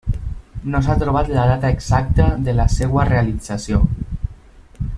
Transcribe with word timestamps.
No 0.75 0.79
s'ha 0.85 0.95
trobat 1.03 1.29
la 1.35 1.43
data 1.49 1.71
exacta 1.75 2.25
de 2.47 2.57
la 2.63 2.67
seva 2.77 3.05
realització. 3.11 3.83